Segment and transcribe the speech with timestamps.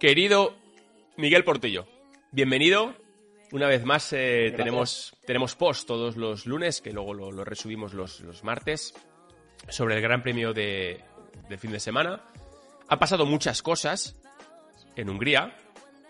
[0.00, 0.56] Querido
[1.18, 1.86] Miguel Portillo,
[2.32, 2.94] bienvenido.
[3.52, 8.20] Una vez más eh, tenemos, tenemos post todos los lunes, que luego lo, resubimos los,
[8.20, 8.94] los, martes,
[9.68, 11.04] sobre el Gran Premio de,
[11.58, 12.24] fin de semana.
[12.88, 14.16] Ha pasado muchas cosas
[14.96, 15.54] en Hungría.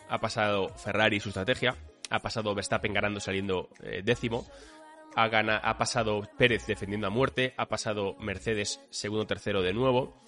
[0.08, 1.76] Ha pasado Ferrari y su estrategia.
[2.10, 4.46] Ha pasado Verstappen ganando saliendo eh, décimo.
[5.16, 7.54] Ha, ha pasado Pérez defendiendo a muerte.
[7.56, 10.22] Ha pasado Mercedes segundo tercero de nuevo.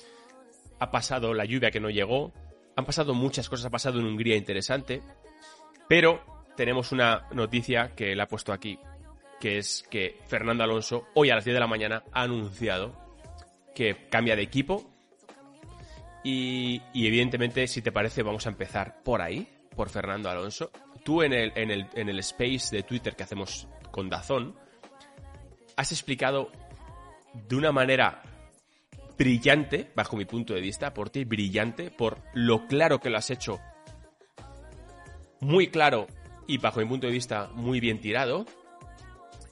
[0.81, 2.33] Ha pasado la lluvia que no llegó
[2.77, 5.03] han pasado muchas cosas, ha pasado en Hungría interesante,
[5.89, 6.23] pero
[6.57, 8.79] tenemos una noticia que la ha puesto aquí,
[9.41, 12.95] que es que Fernando Alonso hoy a las 10 de la mañana ha anunciado
[13.75, 14.93] que cambia de equipo
[16.25, 20.71] y, evidentemente, si te parece, vamos a empezar por ahí, por Fernando Alonso.
[21.05, 24.55] Tú en el, en el, en el space de Twitter que hacemos con Dazón,
[25.77, 26.53] has explicado
[27.35, 28.23] de una manera
[29.17, 33.31] brillante, bajo mi punto de vista, por ti, brillante, por lo claro que lo has
[33.31, 33.61] hecho.
[35.41, 36.07] Muy claro
[36.47, 38.47] y bajo mi punto de vista muy bien tirado.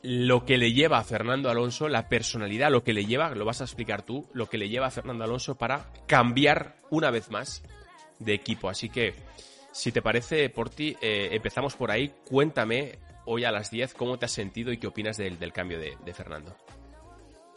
[0.03, 3.61] Lo que le lleva a Fernando Alonso, la personalidad, lo que le lleva, lo vas
[3.61, 7.63] a explicar tú, lo que le lleva a Fernando Alonso para cambiar una vez más
[8.19, 8.71] de equipo.
[8.71, 9.15] Así que,
[9.73, 12.15] si te parece, por ti, eh, empezamos por ahí.
[12.25, 16.15] Cuéntame hoy a las 10 cómo te has sentido y qué opinas del, cambio de
[16.15, 16.57] Fernando.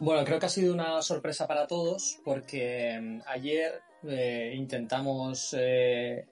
[0.00, 6.26] Bueno, creo que ha sido una sorpresa para todos porque mm, ayer eh, intentamos eh,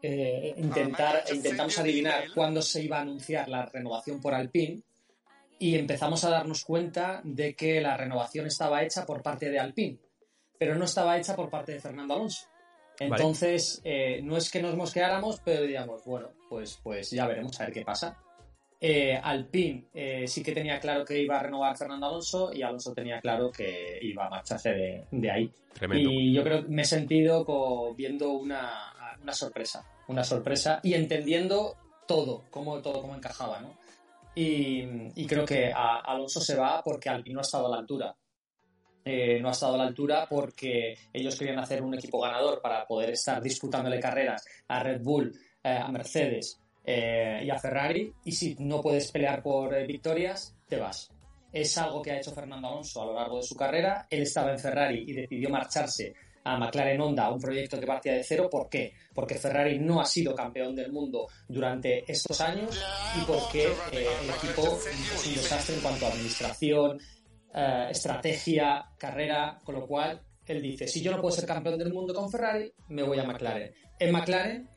[0.00, 4.82] eh, intentar, intentamos adivinar cuándo se iba a anunciar la renovación por Alpine
[5.58, 9.98] y empezamos a darnos cuenta de que la renovación estaba hecha por parte de Alpine,
[10.58, 12.46] pero no estaba hecha por parte de Fernando Alonso.
[12.98, 13.82] Entonces,
[14.22, 17.82] no es que nos mosqueáramos, pero diríamos, bueno, pues, pues ya veremos a ver qué
[17.82, 18.18] pasa.
[18.78, 22.92] Eh, Alpine eh, sí que tenía claro que iba a renovar Fernando Alonso y Alonso
[22.92, 25.50] tenía claro que iba a marcharse de, ahí.
[25.94, 27.44] Y yo creo que me he sentido
[27.94, 28.92] viendo una,
[29.32, 31.74] sorpresa, una sorpresa y entendiendo
[32.06, 33.78] todo, cómo, todo cómo encajaba, ¿no?
[34.34, 38.14] Y, creo que Alonso se va porque Alpine no ha estado a la altura.
[39.02, 42.84] Eh, no ha estado a la altura porque ellos querían hacer un equipo ganador para
[42.86, 45.32] poder estar disputándole carreras a Red Bull,
[45.62, 50.76] a Mercedes, eh, y a Ferrari, y si no puedes pelear por eh, victorias, te
[50.76, 51.10] vas.
[51.52, 54.06] Es algo que ha hecho Fernando Alonso a lo largo de su carrera.
[54.08, 56.14] Él estaba en Ferrari y decidió marcharse
[56.44, 58.48] a McLaren Honda, un proyecto que partía de cero.
[58.48, 58.92] ¿Por qué?
[59.12, 62.80] Porque Ferrari no ha sido campeón del mundo durante estos años
[63.20, 67.00] y porque eh, el equipo es un desastre en cuanto a administración,
[67.90, 72.14] estrategia, carrera, con lo cual él dice, si yo no puedo ser campeón del mundo
[72.14, 73.72] con Ferrari, me voy a McLaren.
[73.98, 74.68] En McLaren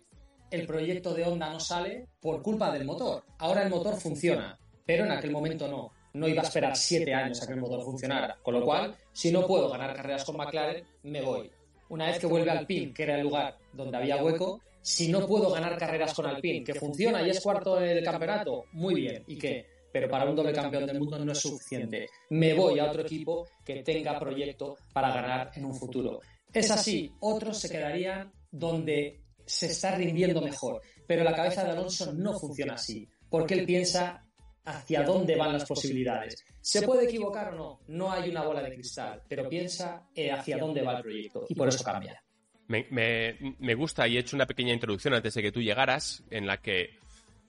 [0.52, 3.24] el proyecto de Honda no sale por culpa del motor.
[3.38, 5.92] Ahora el motor funciona, pero en aquel momento no.
[6.14, 8.38] No iba a esperar siete años a que el motor funcionara.
[8.42, 11.52] Con lo cual, si no puedo ganar carreras con McLaren, me voy.
[11.90, 15.52] Una vez que vuelve Alpine, que era el lugar donde había hueco, si no puedo
[15.52, 19.24] ganar carreras con Alpine, que funciona y es cuarto del campeonato, muy bien.
[19.28, 19.66] ¿Y qué?
[19.92, 22.08] Pero para un doble campeón del mundo no es suficiente.
[22.30, 26.22] Me voy a otro equipo que tenga proyecto para ganar en un futuro.
[26.54, 30.82] Es así, otros se quedarían donde se está rindiendo mejor.
[31.08, 34.24] Pero la cabeza de Alonso no funciona así, porque él piensa
[34.64, 36.46] hacia dónde van las posibilidades.
[36.62, 37.80] ¿Se puede equivocar o no?
[37.88, 41.56] No hay una bola de cristal, pero piensa eh, hacia dónde va el proyecto y
[41.56, 42.22] por eso cambia.
[42.68, 46.62] Me, gusta y he hecho una pequeña introducción antes de que tú llegaras, en la
[46.62, 47.00] que,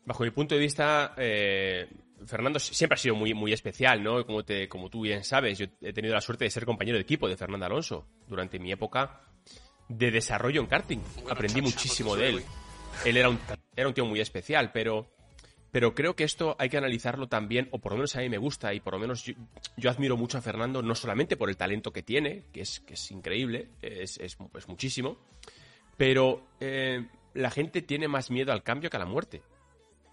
[0.06, 1.86] bajo mi punto de vista, eh,
[2.24, 4.24] Fernando siempre ha sido muy, muy especial, ¿no?
[4.24, 7.02] Como, te, como tú bien sabes, yo he tenido la suerte de ser compañero de
[7.02, 9.29] equipo de Fernando Alonso durante mi época
[9.90, 11.00] de desarrollo en karting.
[11.28, 12.44] Aprendí muchísimo de él.
[13.04, 13.38] Él era un,
[13.74, 15.10] era un tío muy especial, pero,
[15.70, 18.38] pero creo que esto hay que analizarlo también, o por lo menos a mí me
[18.38, 21.92] gusta, y por lo menos yo, admiro mucho a Fernando, no solamente por el talento
[21.92, 25.18] que tiene, que es, que es increíble, es, es, muchísimo,
[25.96, 29.42] pero eh, la gente tiene más miedo al cambio que a la muerte.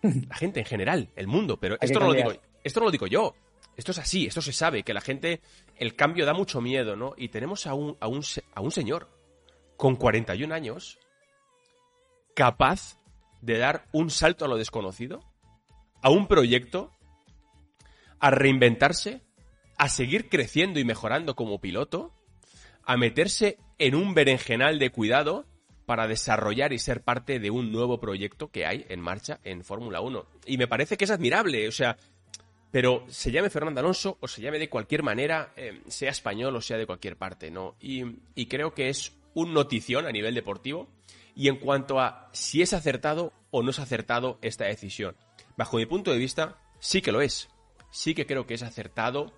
[0.30, 2.32] La gente en general, el mundo, pero esto no, lo digo,
[2.64, 3.36] esto no lo digo yo.
[3.76, 5.40] Esto es así, esto se sabe, que la gente,
[5.76, 7.14] el cambio da mucho miedo, ¿no?
[7.16, 8.24] Y tenemos a un, a un,
[8.54, 9.08] a un señor
[9.78, 11.00] con 41 años,
[12.36, 12.98] capaz
[13.42, 15.22] de dar un salto a lo desconocido,
[16.02, 16.92] a un proyecto,
[18.20, 19.22] a reinventarse,
[19.78, 22.14] a seguir creciendo y mejorando como piloto,
[22.84, 25.46] a meterse en un berenjenal de cuidado
[25.86, 30.02] para desarrollar y ser parte de un nuevo proyecto que hay en marcha en Fórmula
[30.02, 30.26] 1.
[30.46, 31.98] Y me parece que es admirable, o sea,
[32.72, 36.62] pero se llame Fernando Alonso o se llame de cualquier manera, eh, sea español o
[36.62, 37.76] sea de cualquier parte, ¿no?
[37.80, 38.04] Y,
[38.36, 40.88] y creo que es un notición a nivel deportivo
[41.36, 45.16] y en cuanto a si es acertado o no es acertado esta decisión.
[45.56, 47.50] Bajo mi punto de vista, sí que lo es.
[47.92, 49.32] Sí que creo que es acertado,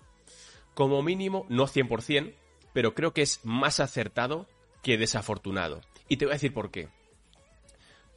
[0.74, 2.34] como mínimo, no 100%,
[2.72, 4.46] pero creo que es más acertado
[4.82, 5.80] que desafortunado.
[6.08, 6.88] Y te voy a decir por qué.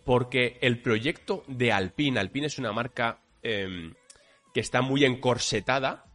[0.06, 3.94] porque el proyecto de Alpine, Alpine es una marca em,
[4.54, 6.06] que está muy encorsetada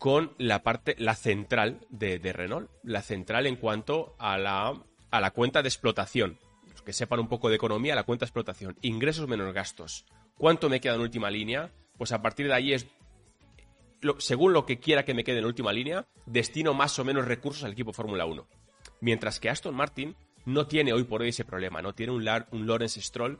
[0.00, 4.72] con la parte, la central de, Renault, la central en cuanto a la,
[5.10, 6.38] a la cuenta de explotación.
[6.70, 10.06] Los que sepan un poco de economía, la cuenta de explotación, ingresos menos gastos.
[10.36, 11.72] ¿Cuánto me queda en última línea?
[11.98, 12.86] Pues a partir de ahí es,
[14.18, 17.64] según lo que quiera que me quede en última línea, destino más o menos recursos
[17.64, 18.46] al equipo Fórmula 1.
[19.00, 20.16] Mientras que Aston Martin
[20.46, 23.38] no tiene hoy por hoy ese problema, no tiene un, un Lawrence Stroll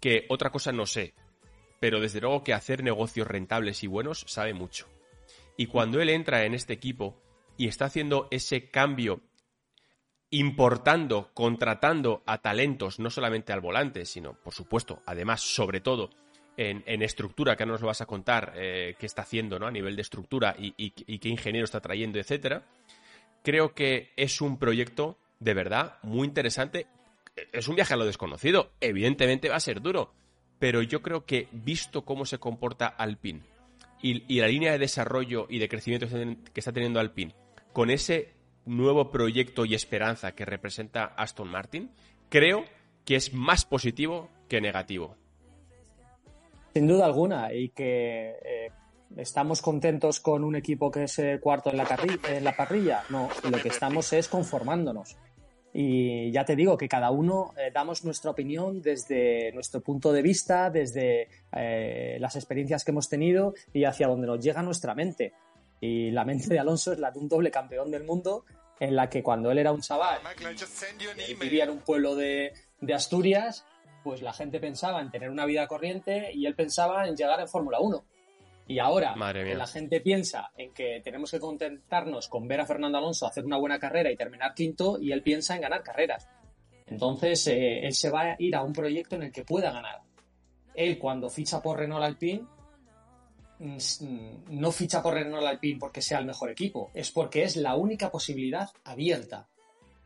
[0.00, 1.14] que otra cosa no sé,
[1.80, 4.86] pero desde luego que hacer negocios rentables y buenos sabe mucho.
[5.56, 7.20] Y cuando él entra en este equipo
[7.56, 9.20] y está haciendo ese cambio,
[10.30, 16.10] importando, contratando a talentos, no solamente al volante, sino, por supuesto, además, sobre todo,
[16.56, 19.66] en, estructura, que ahora nos lo vas a contar eh, qué está haciendo ¿no?
[19.66, 22.64] a nivel de estructura y, qué ingeniero está trayendo, etcétera,
[23.42, 26.86] creo que es un proyecto de verdad muy interesante.
[27.52, 28.72] Es un viaje a lo desconocido.
[28.80, 30.12] Evidentemente va a ser duro.
[30.58, 33.40] Pero yo creo que, visto cómo se comporta Alpine,
[34.02, 36.06] y, la línea de desarrollo y de crecimiento
[36.52, 37.34] que está teniendo Alpine,
[37.72, 38.34] con ese
[38.76, 41.90] nuevo proyecto y esperanza que representa Aston Martin,
[42.28, 42.64] creo
[43.04, 45.16] que es más positivo que negativo.
[46.72, 48.70] Sin duda alguna, y que eh,
[49.16, 53.02] estamos contentos con un equipo que es el cuarto en la, en la parrilla.
[53.10, 55.16] No, lo que estamos es conformándonos.
[55.72, 60.22] Y ya te digo que cada uno eh, damos nuestra opinión desde nuestro punto de
[60.22, 65.32] vista, desde eh, las experiencias que hemos tenido y hacia donde nos llega nuestra mente.
[65.80, 68.44] Y la mente de Alonso es la de un doble campeón del mundo,
[68.80, 70.18] en la que cuando él era un chaval,
[71.38, 73.64] vivía en un pueblo de, de Asturias,
[74.02, 77.48] pues la gente pensaba en tener una vida corriente y él pensaba en llegar en
[77.48, 78.04] Fórmula 1.
[78.66, 82.98] Y ahora que la gente piensa en que tenemos que contentarnos con ver a Fernando
[82.98, 86.28] Alonso hacer una buena carrera y terminar quinto, y él piensa en ganar carreras.
[86.86, 90.02] Entonces, eh, él se va a ir a un proyecto en el que pueda ganar.
[90.74, 92.46] Él, cuando ficha por Renault Alpine,
[93.60, 98.10] no ficha por Renault Alpine porque sea el mejor equipo, es porque es la única
[98.10, 99.48] posibilidad abierta.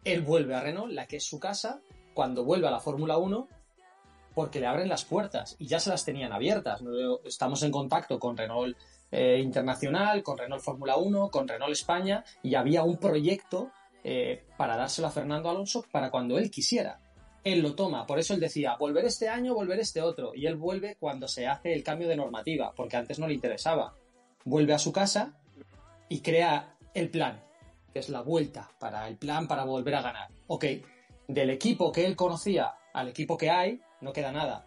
[0.03, 1.81] Él vuelve a Renault, la que es su casa,
[2.15, 3.49] cuando vuelve a la Fórmula 1,
[4.35, 6.83] porque le abren las puertas y ya se las tenían abiertas.
[7.25, 8.77] Estamos en contacto con Renault
[9.11, 13.71] eh, Internacional, con Renault Fórmula 1, con Renault España y había un proyecto
[14.03, 17.01] eh, para dárselo a Fernando Alonso para cuando él quisiera.
[17.45, 20.33] Él lo toma, por eso él decía, volver este año, volver este otro.
[20.35, 23.95] Y él vuelve cuando se hace el cambio de normativa, porque antes no le interesaba.
[24.45, 25.39] Vuelve a su casa
[26.09, 27.43] y crea el plan,
[27.93, 30.29] que es la vuelta para el plan para volver a ganar.
[30.47, 30.65] Ok,
[31.29, 34.67] del equipo que él conocía al equipo que hay, no queda nada.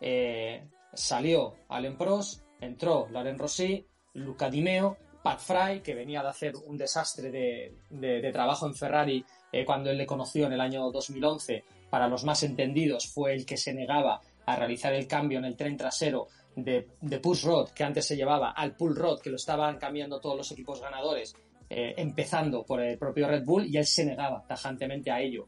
[0.00, 6.28] Eh, salió Allen Prost, entró Loren Rossi, Luca Di Meo, Pat Fry, que venía de
[6.28, 10.90] hacer un desastre de, trabajo en Ferrari eh, cuando él le conoció en el año
[10.90, 11.64] 2011.
[11.94, 15.54] Para los más entendidos, fue el que se negaba a realizar el cambio en el
[15.54, 16.26] tren trasero
[16.56, 16.88] de,
[17.22, 20.50] push rod que antes se llevaba al pull rod que lo estaban cambiando todos los
[20.50, 21.36] equipos ganadores,
[21.70, 25.46] eh, empezando por el propio Red Bull, y él se negaba tajantemente a ello.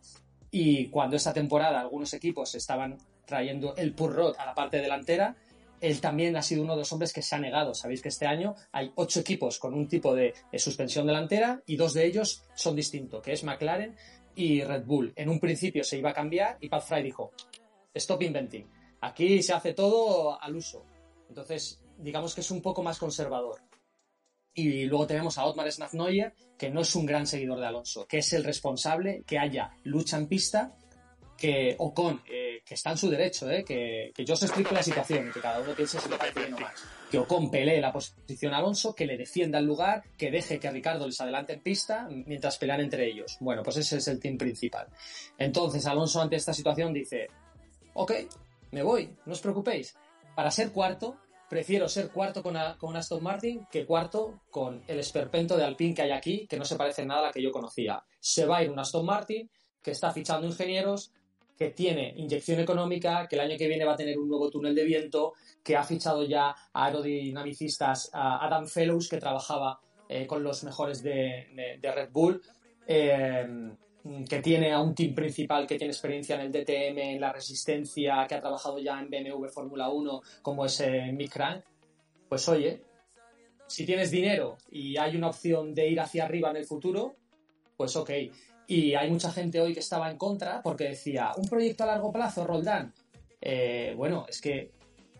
[0.52, 5.34] Y cuando esta temporada algunos equipos estaban trayendo el Purrot a la parte delantera.
[5.80, 7.74] Él también ha sido uno de los hombres que se ha negado.
[7.74, 11.92] Sabéis que este año hay ocho equipos con un tipo de, suspensión delantera y dos
[11.92, 13.96] de ellos son distintos, que es McLaren
[14.36, 15.12] y Red Bull.
[15.16, 17.32] En un principio se iba a cambiar y Pat Fry dijo,
[17.92, 18.70] stop inventing.
[19.00, 20.84] Aquí se hace todo al uso.
[21.28, 23.60] Entonces, digamos que es un poco más conservador.
[24.54, 28.18] Y luego tenemos a Otmar Snafnoyer, que no es un gran seguidor de Alonso, que
[28.18, 30.76] es el responsable que haya lucha en pista,
[31.36, 32.22] que Ocon
[32.66, 33.64] que está en su derecho, ¿eh?
[33.64, 36.54] que, yo os explico la situación y que cada uno piense si le parece bien
[36.54, 36.72] o mal.
[37.08, 40.68] Que Ocon pelee la posición a Alonso, que le defienda el lugar, que deje que
[40.68, 43.36] Ricardo les adelante en pista mientras pelean entre ellos.
[43.38, 44.88] Bueno, pues ese es el team principal.
[45.38, 47.28] Entonces Alonso ante esta situación dice,
[47.94, 48.12] ok,
[48.72, 49.94] me voy, no os preocupéis.
[50.34, 55.56] Para ser cuarto, prefiero ser cuarto con, con Aston Martin que cuarto con el esperpento
[55.56, 58.02] de Alpine que hay aquí, que no se parece nada a la que yo conocía.
[58.18, 59.48] Se va a ir un Aston Martin
[59.80, 61.12] que está fichando ingenieros,
[61.56, 64.74] que tiene inyección económica, que el año que viene va a tener un nuevo túnel
[64.74, 70.42] de viento, que ha fichado ya a aerodinamicistas a Adam Fellows, que trabajaba eh, con
[70.42, 72.40] los mejores de, Red Bull,
[72.86, 73.72] eh,
[74.28, 78.26] que tiene a un team principal que tiene experiencia en el DTM, en la resistencia,
[78.28, 81.64] que ha trabajado ya en BMW Fórmula 1, como es eh, Mick Crank.
[82.28, 82.82] Pues oye,
[83.66, 87.16] si tienes dinero y hay una opción de ir hacia arriba en el futuro,
[87.76, 88.10] pues ok.
[88.68, 92.12] Y hay mucha gente hoy que estaba en contra porque decía, un proyecto a largo
[92.12, 92.92] plazo, Roldán.
[93.40, 94.72] Eh, bueno, es que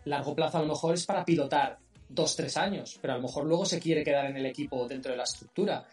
[0.05, 3.45] largo plazo a lo mejor es para pilotar dos, tres años, pero a lo mejor
[3.45, 5.85] luego se quiere quedar en el equipo dentro de la estructura.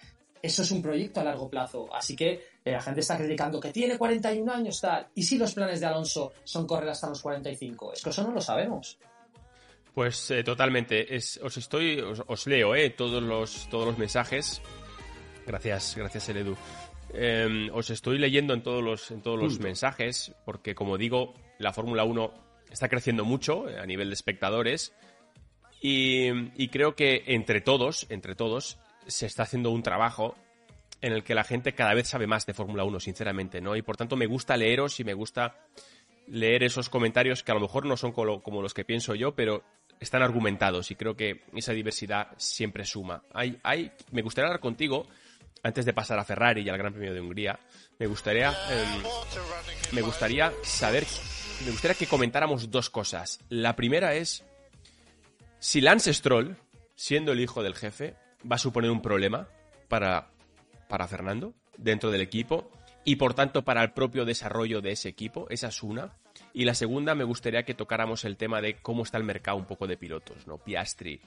[0.43, 1.89] eso es un proyecto a largo plazo.
[1.95, 2.33] Así que
[2.65, 5.07] eh, la gente está criticando que tiene 41 años tal.
[5.15, 7.93] ¿Y si los planes de Alonso son correr hasta los 45?
[7.95, 8.99] Es que eso no lo sabemos.
[9.95, 11.07] Pues eh, totalmente.
[11.17, 14.61] os estoy, os, leo eh, todos los todos los mensajes.
[15.47, 16.57] Gracias, gracias Edu.
[17.15, 21.73] Em, os estoy leyendo en todos los en todos los mensajes porque como digo la
[21.73, 22.35] Fórmula 1
[22.71, 24.93] está creciendo mucho a nivel de espectadores
[25.81, 30.35] y, y creo que entre todos entre todos se está haciendo un trabajo
[31.05, 33.77] en el que la gente cada vez sabe más de Fórmula 1, sinceramente, ¿no?
[33.77, 35.55] Y por tanto me gusta leeros y me gusta
[36.29, 39.63] leer esos comentarios que a lo mejor no son como los que pienso yo, pero
[40.01, 43.23] están argumentados y creo que esa diversidad siempre suma.
[43.35, 45.07] Hay, hay, me gustaría hablar contigo,
[45.65, 47.59] antes de pasar a Ferrari y al Gran Premio de Hungría,
[47.99, 49.03] me gustaría, em,
[49.93, 51.07] me gustaría saber,
[51.65, 53.41] me gustaría que comentáramos dos cosas.
[53.49, 54.45] La primera es
[55.59, 56.59] si Lance Stroll,
[56.95, 58.15] siendo el hijo del jefe,
[58.51, 59.49] va a suponer un problema
[59.89, 60.29] para,
[60.89, 62.71] para Fernando dentro del equipo
[63.05, 65.47] y por tanto para el propio desarrollo de ese equipo.
[65.49, 66.19] Esa es una.
[66.53, 69.67] Y la segunda, me gustaría que tocáramos el tema de cómo está el mercado un
[69.67, 70.59] poco de pilotos, ¿no?
[70.59, 71.21] Piastri,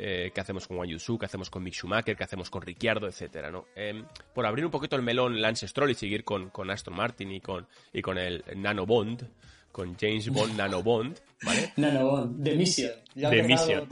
[0.00, 3.50] eh, qué hacemos con Wang qué hacemos con Mick Schumacher, qué hacemos con Ricciardo, etcétera,
[3.50, 3.66] ¿no?
[3.74, 7.32] Em, por abrir un poquito el melón Lance Stroll y seguir con, con Aston Martin
[7.32, 9.28] y con, y con el Nano Bond,
[9.72, 11.72] con James Bond Nano Bond, ¿vale?
[11.76, 12.92] Nano Bond, The Mission.
[13.14, 13.88] The Mission.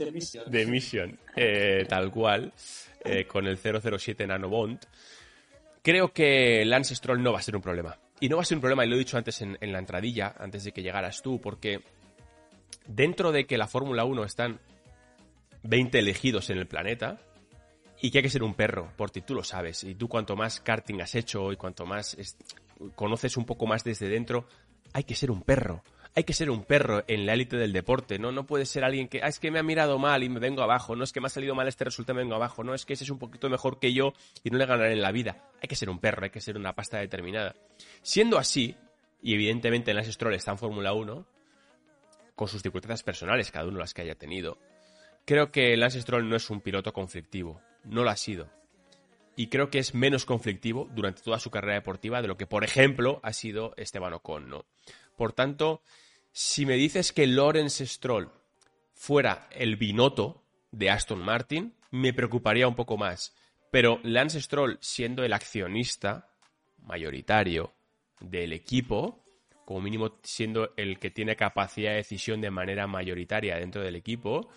[0.49, 1.19] The Mission.
[1.35, 2.53] Eh, tal cual,
[3.03, 4.79] eh, con el 007 Nano Bond.
[5.81, 7.97] Creo que Lance Stroll no va a ser un problema.
[8.19, 10.33] Y no va a ser un problema, y lo he dicho antes en, la entradilla,
[10.37, 11.81] antes de que llegaras tú, porque
[12.87, 14.59] dentro de que la Fórmula 1 están
[15.67, 17.19] 20 elegidos en el planeta,
[17.99, 20.59] y que hay que ser un perro, porque tú lo sabes, y tú cuanto más
[20.59, 22.15] karting has hecho y cuanto más
[22.95, 24.47] conoces un poco más desde dentro,
[24.93, 25.83] hay que ser un perro.
[26.15, 28.31] Hay que ser un perro en la élite del deporte, ¿no?
[28.31, 30.63] No puede ser alguien que, ah, es que me ha mirado mal y me vengo
[30.63, 32.73] abajo, no es que me ha salido mal este resultado y me vengo abajo, no
[32.73, 35.11] es que ese es un poquito mejor que yo y no le ganaré en la
[35.11, 35.43] vida.
[35.61, 37.53] Hay que ser un perro, hay que ser una pasta determinada.
[38.01, 38.75] Siendo así,
[39.21, 41.27] y evidentemente Lance Stroll está en Fórmula 1,
[42.35, 44.57] con sus circunstancias personales, cada uno las que haya tenido,
[45.27, 48.49] creo que Lance Stroll no es un piloto conflictivo, no lo ha sido
[49.37, 52.63] y creo que es menos conflictivo durante toda su carrera deportiva de lo que, por
[52.63, 54.65] ejemplo, ha sido Esteban Ocon, ¿no?
[55.15, 55.83] Por tanto,
[56.31, 58.31] si me dices que Lawrence Stroll
[58.93, 63.35] fuera el binoto de Aston Martin, me preocuparía un poco más.
[63.69, 66.29] Pero Lance Stroll, siendo el accionista
[66.79, 67.73] mayoritario
[68.19, 69.23] del equipo,
[69.65, 74.49] como mínimo siendo el que tiene capacidad de decisión de manera mayoritaria dentro del equipo,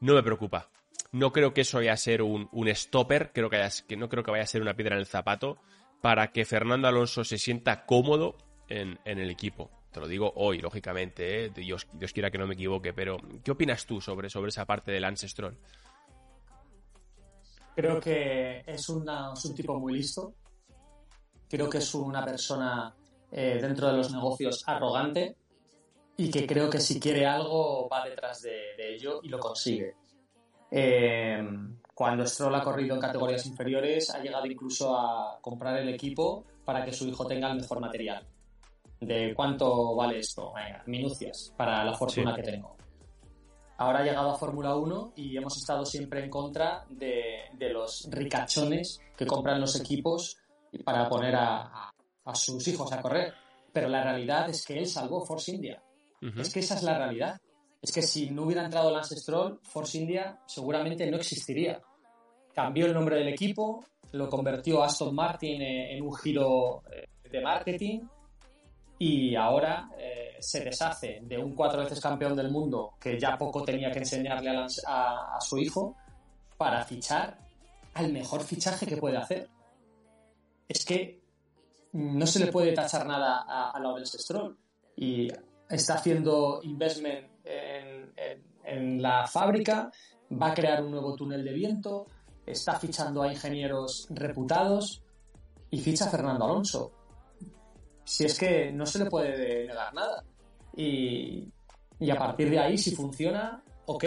[0.00, 0.68] no me preocupa
[1.12, 4.44] no creo que eso vaya a ser un, stopper, creo que, no creo que vaya
[4.44, 5.58] a ser una piedra en el zapato
[6.00, 8.36] para que Fernando Alonso se sienta cómodo
[8.68, 9.70] en, el equipo.
[9.90, 11.50] Te lo digo hoy, lógicamente, ¿eh?
[11.50, 14.92] Dios, Dios, quiera que no me equivoque, pero ¿qué opinas tú sobre, sobre esa parte
[14.92, 15.56] del Lance Stroll?
[17.74, 19.06] Creo que es, un
[19.56, 20.34] tipo muy listo.
[21.48, 22.94] Creo que es una persona
[23.32, 25.36] eh, dentro de los negocios arrogante
[26.18, 29.94] y que creo que si quiere algo va detrás de ello y lo consigue.
[30.70, 31.42] Eh,
[31.94, 36.84] cuando Stroll ha corrido en categorías inferiores, ha llegado incluso a comprar el equipo para
[36.84, 38.26] que su hijo tenga el mejor material.
[39.00, 40.52] ¿De cuánto vale esto?
[40.86, 42.76] minucias para la fortuna que tengo.
[43.78, 49.00] Ahora ha llegado a Fórmula 1 y hemos estado siempre en contra de, los ricachones
[49.16, 50.36] que compran los equipos
[50.84, 51.92] para poner a,
[52.34, 53.34] sus hijos a correr.
[53.72, 55.80] Pero la realidad es que él salvó Force India.
[56.20, 57.40] Es que esa es la realidad
[57.80, 61.80] es que si no hubiera entrado Lance Stroll, Force India seguramente no existiría.
[62.52, 68.00] Cambió el nombre del equipo, lo convirtió Aston Martin en un giro eh, de marketing
[68.98, 73.62] y ahora eh, se deshace de un cuatro veces campeón del mundo que ya poco
[73.62, 74.50] tenía que enseñarle
[74.86, 75.96] a, su hijo
[76.56, 77.38] para fichar
[77.94, 79.48] al mejor fichaje que puede hacer.
[80.66, 81.20] Es que
[81.92, 84.58] no se le puede tachar nada a, a Lawrence Stroll
[84.96, 85.28] y
[85.68, 89.90] está haciendo investment en, la fábrica,
[90.30, 92.06] va a crear un nuevo túnel de viento,
[92.44, 95.02] está fichando a ingenieros reputados
[95.70, 96.92] y ficha a Fernando Alonso.
[98.04, 100.22] Si es que no se le puede negar nada.
[100.76, 101.48] Y,
[102.10, 104.04] a partir de ahí, si funciona, ok.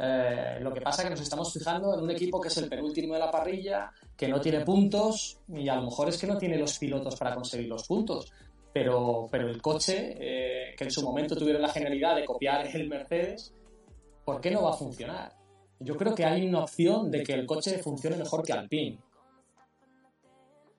[0.00, 2.68] Eh, lo que pasa es que nos estamos fijando en un equipo que es el
[2.68, 6.38] penúltimo de la parrilla, que no tiene puntos y a lo mejor es que no
[6.38, 8.32] tiene los pilotos para conseguir los puntos
[8.72, 12.88] pero, pero el coche, eh, que en su momento tuvieron la genialidad de copiar el
[12.88, 13.54] Mercedes,
[14.24, 15.32] ¿por qué no va a funcionar?
[15.80, 18.98] Yo creo que hay una opción de que el coche funcione mejor que Alpine.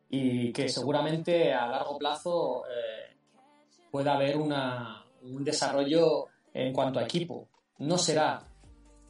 [0.09, 3.15] Y que seguramente a largo plazo eh,
[3.91, 7.47] pueda haber una, un desarrollo en cuanto a equipo.
[7.77, 8.41] No será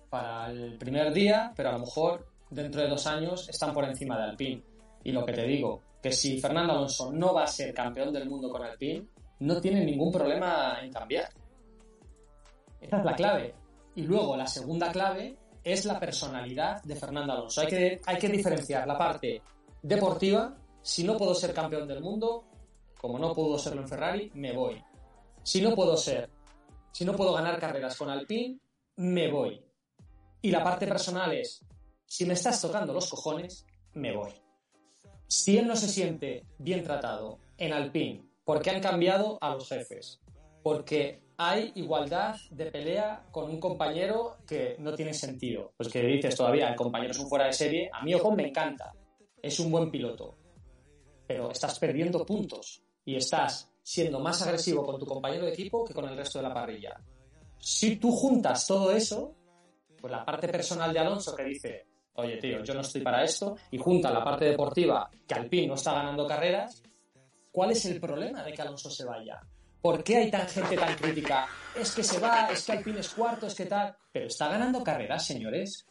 [0.09, 4.17] para el primer día, pero a lo mejor dentro de dos años están por encima
[4.17, 4.63] de Alpine.
[5.03, 8.29] Y lo que te digo, que si Fernando Alonso no va a ser campeón del
[8.29, 9.07] mundo con Alpine,
[9.39, 11.29] no tiene ningún problema en cambiar.
[12.79, 13.55] Esta es la clave.
[13.95, 17.61] Y luego la segunda clave es la personalidad de Fernando Alonso.
[17.61, 19.41] Hay que, hay que diferenciar la parte
[19.81, 20.55] deportiva.
[20.81, 22.45] Si no puedo ser campeón del mundo,
[22.97, 24.81] como no puedo serlo en Ferrari, me voy.
[25.43, 26.29] Si no puedo ser,
[26.91, 28.59] si no puedo ganar carreras con Alpine,
[28.97, 29.61] me voy.
[30.41, 31.65] Y la parte personal es,
[32.05, 34.33] si me estás tocando los cojones, me voy.
[35.29, 40.19] Si él no se siente bien tratado en Alpine, porque han cambiado a los jefes,
[40.63, 45.71] porque hay igualdad de pelea con un compañero que no tiene sentido.
[45.77, 48.47] Pues que dices todavía, el compañero es un fuera de serie, a mí Ocon me
[48.47, 48.91] encanta,
[49.39, 50.35] es un buen piloto,
[51.27, 55.93] pero estás perdiendo puntos y estás siendo más agresivo con tu compañero de equipo que
[55.93, 56.99] con el resto de la parrilla.
[57.59, 59.35] Si tú juntas todo eso,
[60.01, 63.57] pues la parte personal de Alonso que dice, oye tío, yo no estoy para esto,
[63.71, 66.83] y junta la parte deportiva que Alpine no está ganando carreras,
[67.51, 69.41] ¿cuál es el problema de que Alonso se vaya?
[69.81, 71.47] ¿Por qué hay tan gente tan crítica?
[71.79, 73.95] Es que se va, es que Alpine es cuarto, es que tal.
[74.11, 75.85] Pero está ganando carreras, señores.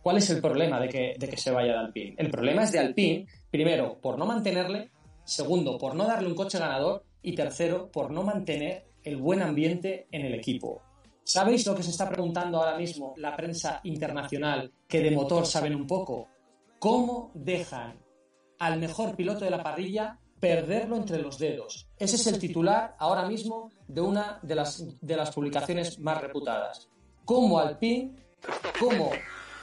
[0.00, 2.14] ¿Cuál es el problema de que, de que se vaya de Alpine?
[2.18, 4.90] El problema es de Alpine, primero, por no mantenerle,
[5.24, 10.06] segundo, por no darle un coche ganador y tercero, por no mantener el buen ambiente
[10.12, 10.82] en el equipo.
[11.32, 15.74] ¿Sabéis lo que se está preguntando ahora mismo la prensa internacional que de motor saben
[15.74, 16.28] un poco?
[16.78, 17.98] ¿Cómo dejan
[18.58, 21.88] al mejor piloto de la parrilla perderlo entre los dedos.
[21.98, 26.90] Ese es el titular ahora mismo de una de las, de las publicaciones más reputadas.
[27.24, 28.14] ¿Cómo Alpine,
[28.78, 29.10] cómo,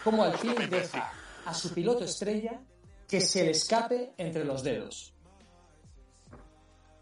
[0.03, 1.11] cómo Alpine deja
[1.45, 2.61] a su piloto estrella
[3.07, 5.13] que se le escape entre los dedos?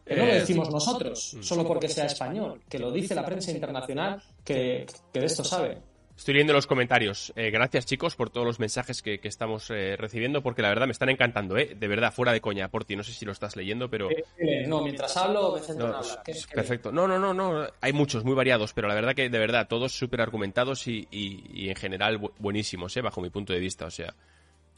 [0.08, 3.52] Que no lo Eh, decimos nosotros, solo porque sea español, que lo dice la prensa
[3.52, 5.78] internacional que, que de esto sabe.
[6.18, 7.32] Estoy leyendo los comentarios.
[7.36, 10.88] Eh, gracias, chicos, por todos los mensajes que, que estamos eh, recibiendo, porque la verdad
[10.88, 11.76] me están encantando, ¿eh?
[11.78, 12.96] De verdad, fuera de coña, por ti.
[12.96, 14.10] No sé si lo estás leyendo, pero...
[14.10, 16.24] Eh, No, mientras hablo me centro en No, hablar.
[16.26, 16.92] ¿Qué- es- qué- perfecto.
[16.92, 17.68] No, no, no, no.
[17.82, 21.44] Hay muchos, muy variados, pero la verdad que, de verdad, todos súper argumentados y, y-
[21.54, 23.02] y en general bu- buenísimos, ¿eh?
[23.02, 24.12] Bajo mi punto de vista, o sea...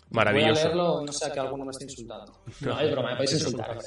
[0.09, 0.53] Maravilloso.
[0.53, 2.33] Voy a leerlo, no sea que alguno me esté insultando.
[2.61, 3.77] No, es broma, me podéis insultar.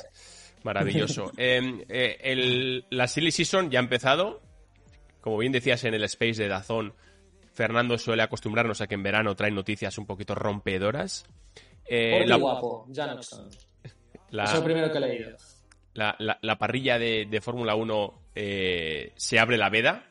[0.64, 1.33] Maravilloso.
[1.37, 4.40] Eh, eh, el- la Silly Season ya ha empezado.
[5.20, 6.94] Como bien decías en el space de Dazón,
[7.53, 11.25] Fernando suele acostumbrarnos a que en verano traen noticias un poquito rompedoras.
[11.87, 13.14] Eh, Por la, guapo, ya no
[14.31, 15.37] la- Eso es lo primero que he leído.
[15.94, 20.09] la- la- la parrilla de, de Fórmula 1 eh, se abre la veda.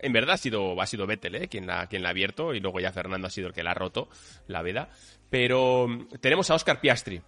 [0.00, 2.60] En verdad ha sido, ha sido Vettel eh, quien, la, quien la ha abierto y
[2.60, 4.08] luego ya Fernando ha sido el que la ha roto,
[4.48, 4.88] la veda.
[5.30, 7.20] Pero mm, tenemos a Oscar Piastri,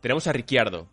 [0.00, 0.88] tenemos a Ricciardo,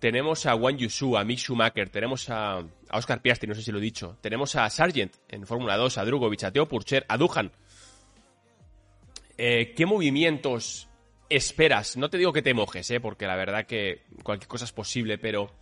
[0.00, 3.78] tenemos a Wang Yusu, a Mick Schumacher, tenemos a, Oscar Piastri, no sé si lo
[3.78, 7.52] he dicho, tenemos a Sargent en Fórmula 2, a Drugovic, a Teo Purcher, a Duhan.
[9.36, 10.88] Eh, ¿Qué movimientos
[11.28, 11.96] esperas?
[11.96, 12.98] No te digo que te mojes, ¿eh?
[12.98, 15.52] porque la verdad que cualquier cosa es posible, pero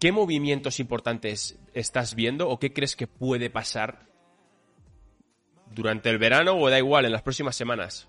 [0.00, 4.06] ¿qué movimientos importantes estás viendo o qué crees que puede pasar
[5.70, 8.08] durante el verano o da igual en las próximas semanas?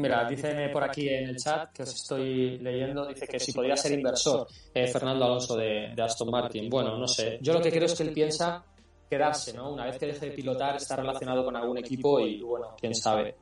[0.00, 3.76] Mira, dicen por aquí en el chat que os estoy leyendo, dice que si podría
[3.76, 6.68] ser inversor eh, Fernando Alonso de, de Aston Martin.
[6.68, 7.38] Bueno, no sé.
[7.40, 8.64] Yo lo que creo es que él piensa
[9.10, 9.72] quedarse, ¿no?
[9.72, 13.34] Una vez que deje de pilotar, está relacionado con algún equipo y, bueno, quién sabe.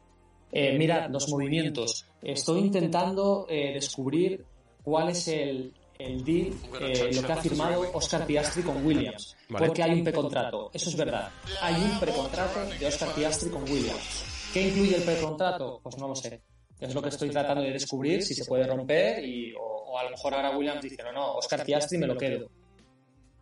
[0.51, 2.07] Eh, mirad, los movimientos.
[2.23, 4.45] Estoy intentando eh, descubrir
[4.83, 9.37] cuál es el, el deal, eh, lo que ha firmado Oscar Piastri con Williams.
[9.51, 9.67] Vale.
[9.67, 11.31] Porque hay un precontrato, eso es verdad.
[11.61, 14.25] Hay un precontrato de Oscar Piastri con Williams.
[14.55, 15.81] ¿Qué incluye el precontrato?
[15.83, 16.41] Pues no lo sé.
[16.81, 20.05] Es lo que estoy tratando de descubrir, si se puede romper y, o, o a
[20.05, 22.49] lo mejor ahora Williams dice, no, no, Oscar Piastri me lo quedo.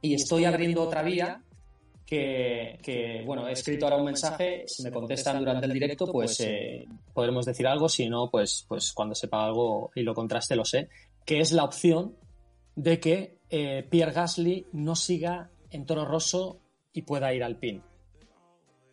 [0.00, 1.42] Y estoy abriendo otra vía
[2.06, 6.40] que, que, bueno, he escrito ahora un mensaje, si me contestan durante el directo, pues
[6.40, 10.64] eh, podremos decir algo, si no, pues, pues cuando sepa algo y lo contraste lo
[10.64, 10.88] sé,
[11.24, 12.16] que es la opción
[12.76, 16.60] de que eh, Pierre Gasly no siga en Toro Rosso
[16.92, 17.82] y pueda ir al PIN.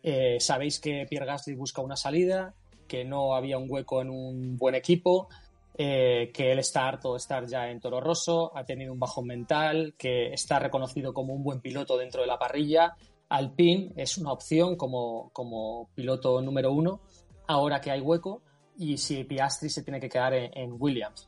[0.02, 2.54] Eh, sabéis que Pierre Gasly busca una salida,
[2.94, 5.28] que no había un hueco en un buen equipo,
[5.76, 9.26] eh, que él está harto de estar ya en Toro Rosso, ha tenido un bajón
[9.26, 12.94] mental, que está reconocido como un buen piloto dentro de la parrilla.
[13.30, 17.00] Alpine es una opción como, como piloto número uno,
[17.48, 18.42] ahora que hay hueco,
[18.78, 21.26] y si Piastri se tiene que quedar en, en Williams.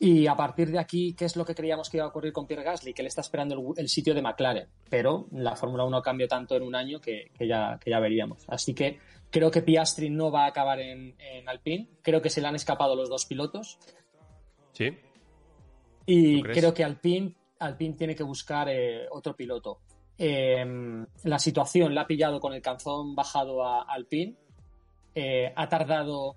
[0.00, 2.46] Y a partir de aquí, ¿qué es lo que creíamos que iba a ocurrir con
[2.46, 2.94] Pierre Gasly?
[2.94, 6.54] Que él está esperando el, el sitio de McLaren, pero la Fórmula 1 cambió tanto
[6.54, 8.44] en un año que, que, ya, que ya veríamos.
[8.46, 12.40] Así que creo que Piastri no va a acabar en, en Alpine, creo que se
[12.40, 13.78] le han escapado los dos pilotos
[14.72, 14.96] ¿Sí?
[16.06, 19.80] y creo que Alpine, Alpine tiene que buscar eh, otro piloto.
[20.16, 20.64] Eh,
[21.24, 24.36] la situación la ha pillado con el canzón bajado a Alpine,
[25.14, 26.36] eh, ha tardado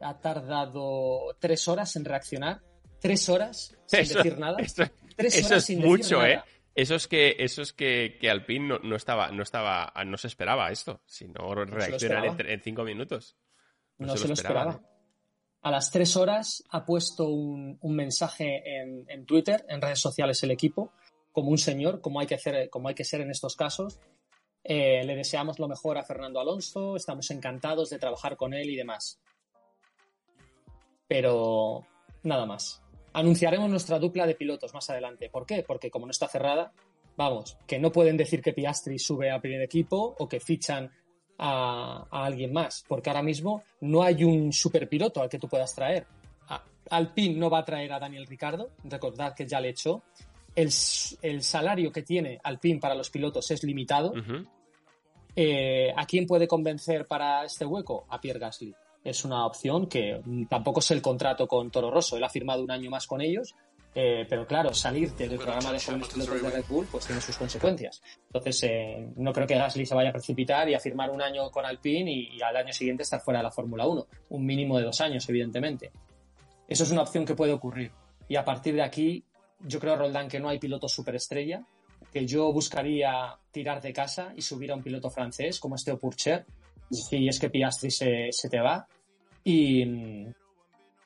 [0.00, 2.62] ha tardado tres horas en reaccionar.
[3.00, 4.58] Tres horas sin decir nada.
[5.16, 6.42] Eso, es mucho, ¿eh?
[6.74, 10.70] Eso es que, eso es que, que Alpine no, estaba, no estaba, no se esperaba
[10.70, 13.36] esto, sino reaccionar en, cinco minutos.
[13.98, 14.80] No, se, lo esperaba.
[15.62, 20.94] A las tres horas ha puesto un, mensaje en, Twitter, en redes sociales el equipo,
[21.32, 23.98] como un señor, como hay que, hacer, como hay que ser en estos casos.
[24.64, 28.76] Eh, le deseamos lo mejor a Fernando Alonso, estamos encantados de trabajar con él y
[28.76, 29.20] demás.
[31.08, 31.84] Pero
[32.22, 32.80] nada más.
[33.12, 35.28] Anunciaremos nuestra dupla de pilotos más adelante.
[35.28, 35.64] ¿Por qué?
[35.66, 36.72] Porque como no está cerrada,
[37.16, 40.90] vamos, que no pueden decir que Piastri sube a primer equipo o que fichan
[41.38, 46.06] a, alguien más, porque ahora mismo no hay un superpiloto al que tú puedas traer.
[46.90, 50.02] Alpine no va a traer a Daniel Ricardo, recordad que ya le echó.
[50.54, 54.12] El, salario que tiene Alpine para los pilotos es limitado.
[55.36, 58.06] Eh, ¿A quién puede convencer para este hueco?
[58.08, 58.74] A Pierre Gasly.
[59.04, 62.16] Es una opción que tampoco es el contrato con Toro Rosso.
[62.16, 63.54] Él ha firmado un año más con ellos
[63.92, 67.36] eh, pero claro, salir del programa de jóvenes pilotos de Red Bull pues tiene sus
[67.36, 68.00] consecuencias.
[68.26, 71.50] Entonces, eh, no creo que Gasly se vaya a precipitar y a firmar un año
[71.50, 74.06] con Alpine y, al año siguiente estar fuera de la Fórmula 1.
[74.28, 75.90] Un mínimo de dos años, evidentemente.
[76.68, 77.90] Eso es una opción que puede ocurrir.
[78.28, 79.24] Y a partir de aquí,
[79.58, 81.64] yo creo, Roldán, que no hay piloto superestrella,
[82.12, 86.46] que yo buscaría tirar de casa y subir a un piloto francés como este Purcher,
[86.90, 88.86] si es que Piastri se, se te va.
[89.44, 90.26] Y,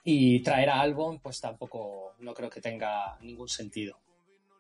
[0.05, 3.99] y traer a Albon, pues tampoco no creo que tenga ningún sentido.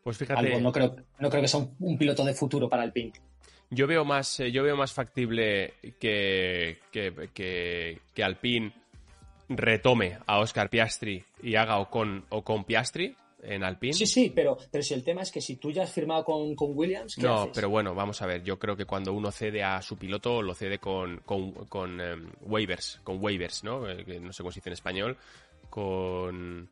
[0.02, 0.60] Pues fíjate.
[0.60, 3.16] no creo, no creo que sea un, piloto de futuro para el Pink.
[3.70, 8.72] Yo veo más, eh, yo veo más factible que, que, que, que Alpine
[9.48, 13.92] retome a Oscar Piastri y haga o con, o con Piastri en Alpine.
[13.92, 16.54] Sí, sí, pero, pero si el tema es que si tú ya has firmado con,
[16.54, 17.18] con Williams.
[17.18, 18.42] no, pero bueno, vamos a ver.
[18.42, 22.30] Yo creo que cuando uno cede a su piloto, lo cede con, con, con em,
[22.42, 23.88] waivers, con waivers, ¿no?
[23.88, 25.16] Eh, no sé cómo se dice en español.
[25.70, 26.68] Con.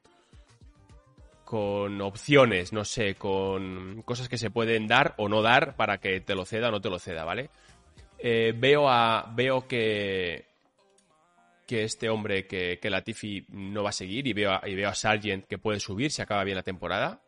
[1.44, 6.20] Con opciones, no sé, con cosas que se pueden dar o no dar para que
[6.22, 7.50] te lo ceda o no te lo ceda, ¿vale?
[8.18, 9.30] Eh, veo a.
[9.34, 10.51] Veo que
[11.72, 14.90] que este hombre, que, que Latifi no va a seguir y veo, a, y veo
[14.90, 17.22] a Sargent que puede subir si acaba bien la temporada.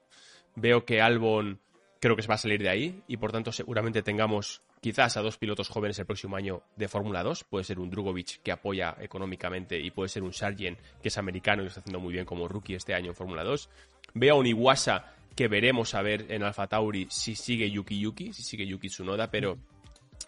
[0.55, 1.59] Veo que Albon
[1.99, 5.23] creo que se va a salir de ahí y por tanto seguramente tengamos quizás a
[5.23, 7.45] dos pilotos jóvenes el próximo año de Fórmula 2.
[7.45, 11.63] Puede ser un Drugovic que apoya económicamente y puede ser un Sargent que es americano
[11.63, 13.71] y está haciendo muy bien como rookie este año en Fórmula 2.
[14.13, 18.35] Veo a un Iwasa que veremos a ver en Alfa Tauri si sigue Yuki Yuki,
[18.35, 19.57] si sigue Yuki Tsunoda, pero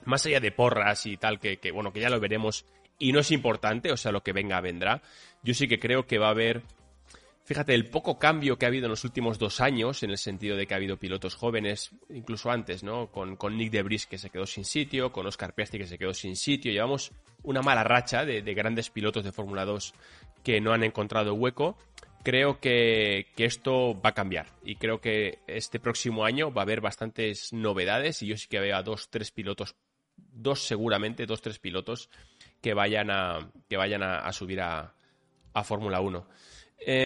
[0.06, 2.64] más allá de porras y tal, que, que bueno, que ya lo veremos
[2.98, 5.02] y no es importante, o sea, lo que venga vendrá.
[5.42, 6.62] Yo sí que creo que va a haber,
[7.44, 10.56] fíjate, el poco cambio que ha habido en los últimos dos años, en el sentido
[10.56, 13.08] de que ha habido pilotos jóvenes, incluso antes, ¿no?
[13.08, 16.14] Con, con Nick Debris que se quedó sin sitio, con Oscar Piastri que se quedó
[16.14, 19.94] sin sitio, llevamos una mala racha de, grandes pilotos de Fórmula 2
[20.42, 21.76] que no han encontrado hueco.
[22.22, 26.64] Creo que, que, esto va a cambiar y creo que este próximo año va a
[26.64, 29.76] haber bastantes novedades y yo sí que veo a dos, tres pilotos,
[30.16, 32.10] dos seguramente, dos, tres pilotos
[32.66, 34.92] que vayan a, que vayan a, subir a,
[35.54, 36.26] a Fórmula 1.